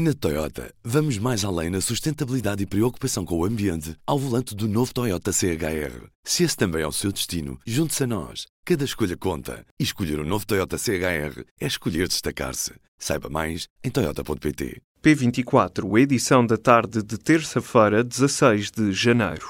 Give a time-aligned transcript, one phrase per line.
[0.00, 4.68] Na Toyota, vamos mais além na sustentabilidade e preocupação com o ambiente ao volante do
[4.68, 6.06] novo Toyota CHR.
[6.22, 8.46] Se esse também é o seu destino, junte-se a nós.
[8.64, 9.66] Cada escolha conta.
[9.76, 12.74] E escolher o um novo Toyota CHR é escolher destacar-se.
[12.96, 14.80] Saiba mais em Toyota.pt.
[15.02, 19.48] P24, edição da tarde de terça-feira, 16 de janeiro.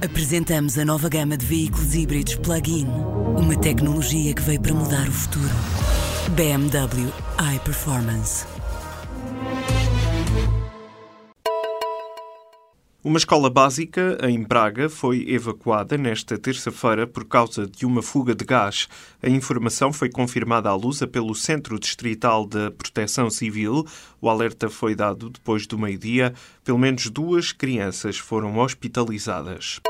[0.00, 2.86] Apresentamos a nova gama de veículos híbridos plug-in.
[3.36, 5.95] Uma tecnologia que veio para mudar o futuro.
[6.30, 7.12] BMW
[7.54, 8.44] iPerformance.
[13.02, 18.44] Uma escola básica em Braga foi evacuada nesta terça-feira por causa de uma fuga de
[18.44, 18.88] gás.
[19.22, 23.86] A informação foi confirmada à Lusa pelo Centro Distrital de Proteção Civil.
[24.20, 26.34] O alerta foi dado depois do meio-dia.
[26.64, 29.80] Pelo menos duas crianças foram hospitalizadas.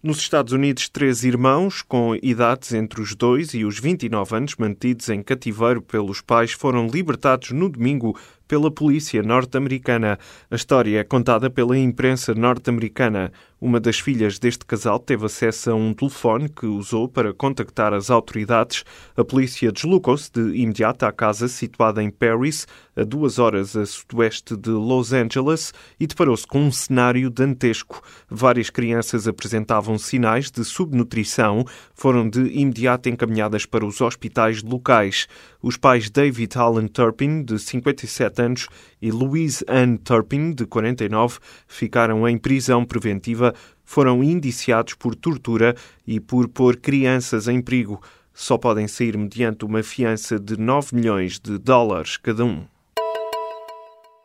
[0.00, 5.08] Nos Estados Unidos, três irmãos com idades entre os 2 e os 29 anos, mantidos
[5.08, 8.16] em cativeiro pelos pais, foram libertados no domingo
[8.48, 10.18] pela polícia norte-americana.
[10.50, 13.30] A história é contada pela imprensa norte-americana.
[13.60, 18.08] Uma das filhas deste casal teve acesso a um telefone que usou para contactar as
[18.08, 18.84] autoridades.
[19.16, 24.56] A polícia deslocou-se de imediato à casa situada em Paris, a duas horas a sudoeste
[24.56, 28.00] de Los Angeles, e deparou-se com um cenário dantesco.
[28.30, 35.26] Várias crianças apresentavam sinais de subnutrição, foram de imediato encaminhadas para os hospitais locais.
[35.60, 38.68] Os pais David Allen Turpin, de 57 anos,
[39.02, 43.52] e Louise Ann Turpin, de 49, ficaram em prisão preventiva,
[43.84, 45.74] foram indiciados por tortura
[46.06, 48.00] e por pôr crianças em perigo.
[48.32, 52.64] Só podem sair mediante uma fiança de 9 milhões de dólares cada um.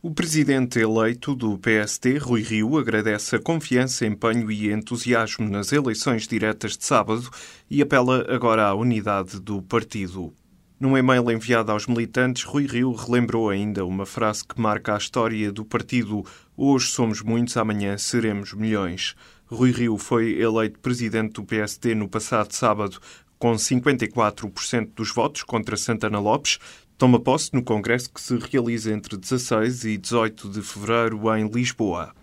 [0.03, 6.27] O presidente eleito do PST, Rui Rio, agradece a confiança, empenho e entusiasmo nas eleições
[6.27, 7.27] diretas de sábado
[7.71, 10.31] e apela agora à unidade do partido.
[10.79, 15.51] Num e-mail enviado aos militantes, Rui Rio relembrou ainda uma frase que marca a história
[15.51, 16.25] do partido:
[16.57, 19.15] Hoje somos muitos, amanhã seremos milhões.
[19.45, 22.99] Rui Rio foi eleito presidente do PSD no passado sábado
[23.37, 26.59] com 54% dos votos contra Santana Lopes.
[26.97, 32.13] Toma posse no congresso que se realiza entre 16 e 18 de fevereiro em Lisboa.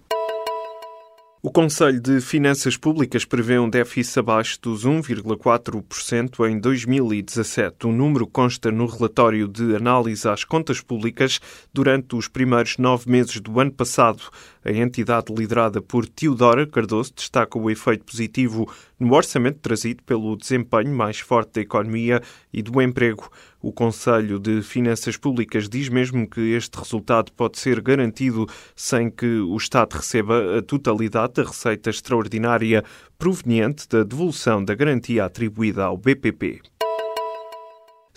[1.43, 7.87] O Conselho de Finanças Públicas prevê um déficit abaixo dos 1,4% em 2017.
[7.87, 11.41] O número consta no relatório de análise às contas públicas
[11.73, 14.23] durante os primeiros nove meses do ano passado.
[14.65, 20.95] A entidade liderada por Teodora Cardoso destaca o efeito positivo no orçamento trazido pelo desempenho
[20.95, 22.21] mais forte da economia
[22.53, 23.31] e do emprego.
[23.63, 29.41] O Conselho de Finanças Públicas diz mesmo que este resultado pode ser garantido sem que
[29.41, 32.85] o Estado receba a totalidade da receita extraordinária
[33.19, 36.61] proveniente da devolução da garantia atribuída ao BPP.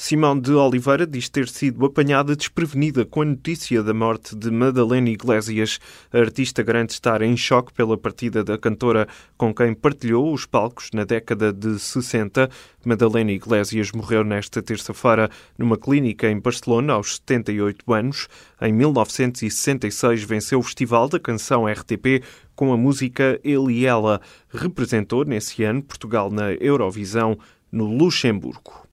[0.06, 5.10] Simão de Oliveira diz ter sido apanhada desprevenida com a notícia da morte de Madalena
[5.10, 5.80] Iglesias.
[6.12, 10.90] A artista garante estar em choque pela partida da cantora com quem partilhou os palcos
[10.94, 12.50] na década de 60.
[12.84, 18.28] Madalena Iglesias morreu nesta terça-feira numa clínica em Barcelona aos 78 anos.
[18.62, 22.22] Em 1966 venceu o Festival da Canção RTP
[22.58, 24.20] com a música Ele e Ela.
[24.50, 27.38] Representou nesse ano Portugal na Eurovisão
[27.72, 28.84] no Luxemburgo.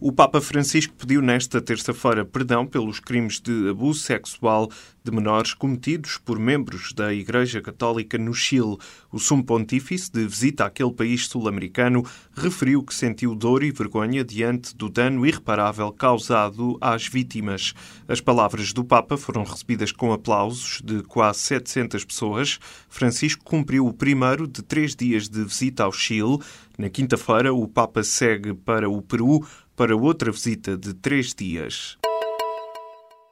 [0.00, 4.70] O Papa Francisco pediu nesta terça-feira perdão pelos crimes de abuso sexual
[5.02, 8.76] de menores cometidos por membros da Igreja Católica no Chile.
[9.10, 14.76] O sumo pontífice, de visita àquele país sul-americano, referiu que sentiu dor e vergonha diante
[14.76, 17.74] do dano irreparável causado às vítimas.
[18.06, 22.60] As palavras do Papa foram recebidas com aplausos de quase 700 pessoas.
[22.88, 26.38] Francisco cumpriu o primeiro de três dias de visita ao Chile.
[26.78, 29.44] Na quinta-feira, o Papa segue para o Peru
[29.78, 31.96] para outra visita de três dias.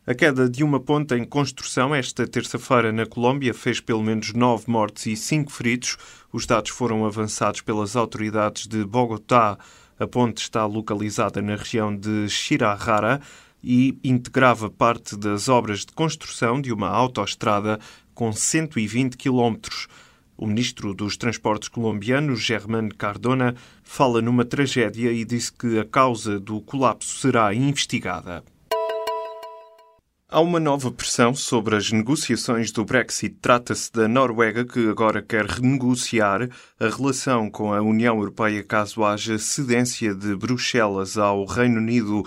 [0.06, 4.62] A queda de uma ponte em construção esta terça-feira na Colômbia fez pelo menos nove
[4.68, 5.96] mortes e cinco feridos.
[6.32, 9.58] Os dados foram avançados pelas autoridades de Bogotá.
[9.98, 13.20] A ponte está localizada na região de Chirarrara
[13.60, 17.80] e integrava parte das obras de construção de uma autoestrada
[18.14, 19.88] com 120 quilómetros.
[20.36, 26.38] O ministro dos Transportes colombiano, Germán Cardona, fala numa tragédia e disse que a causa
[26.38, 28.44] do colapso será investigada.
[30.28, 33.36] Há uma nova pressão sobre as negociações do Brexit.
[33.40, 36.50] Trata-se da Noruega, que agora quer renegociar
[36.80, 42.24] a relação com a União Europeia caso haja cedência de Bruxelas ao Reino Unido.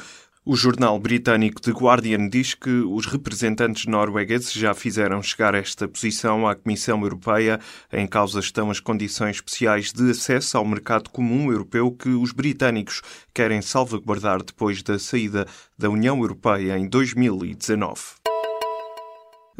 [0.51, 6.47] O jornal britânico The Guardian diz que os representantes noruegueses já fizeram chegar esta posição
[6.47, 7.59] à Comissão Europeia.
[7.93, 13.03] Em causa estão as condições especiais de acesso ao mercado comum europeu que os britânicos
[13.31, 15.45] querem salvaguardar depois da saída
[15.77, 18.28] da União Europeia em 2019.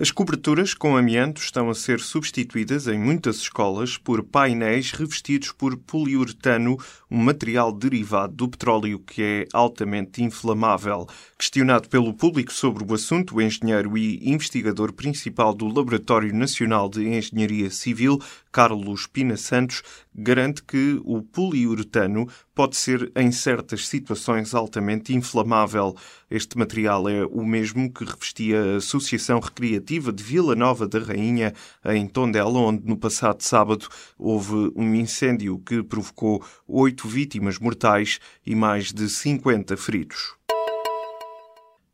[0.01, 5.75] As coberturas com amianto estão a ser substituídas em muitas escolas por painéis revestidos por
[5.75, 6.77] poliuretano,
[7.11, 11.05] um material derivado do petróleo que é altamente inflamável.
[11.37, 17.05] Questionado pelo público sobre o assunto, o engenheiro e investigador principal do Laboratório Nacional de
[17.05, 18.21] Engenharia Civil,
[18.53, 19.83] Carlos Pina Santos,
[20.15, 22.25] garante que o poliuretano
[22.59, 25.95] pode ser, em certas situações, altamente inflamável.
[26.29, 31.53] Este material é o mesmo que revestia a Associação Recreativa de Vila Nova da Rainha,
[31.85, 38.53] em Tondela, onde no passado sábado houve um incêndio que provocou oito vítimas mortais e
[38.53, 40.33] mais de 50 feridos.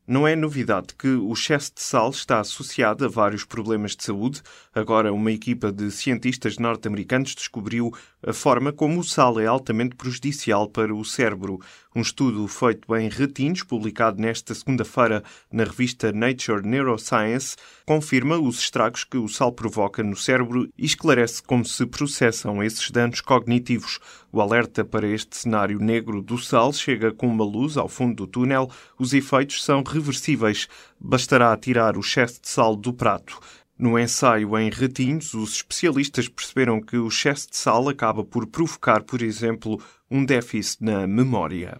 [0.08, 4.44] Não é novidade que o excesso de sal está associado a vários problemas de saúde.
[4.72, 7.92] Agora, uma equipa de cientistas norte-americanos descobriu
[8.24, 11.60] a forma como o sal é altamente prejudicial para o cérebro.
[11.96, 19.04] Um estudo feito em ratinhos, publicado nesta segunda-feira na revista Nature Neuroscience, confirma os estragos
[19.04, 24.00] que o sal provoca no cérebro e esclarece como se processam esses danos cognitivos.
[24.36, 28.28] O alerta para este cenário negro do sal chega com uma luz ao fundo do
[28.28, 28.70] túnel.
[29.00, 30.68] Os efeitos são reversíveis.
[31.00, 33.40] Bastará tirar o excesso de sal do prato.
[33.80, 39.04] No ensaio em ratinhos, os especialistas perceberam que o excesso de sal acaba por provocar,
[39.04, 41.80] por exemplo, um déficit na memória.